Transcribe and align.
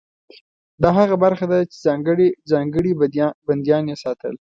دا 0.81 0.89
هغه 0.99 1.15
برخه 1.23 1.45
وه 1.49 1.59
چې 1.69 1.77
ځانګړي 2.53 2.91
بندیان 3.47 3.83
یې 3.91 3.95
ساتل. 4.03 4.33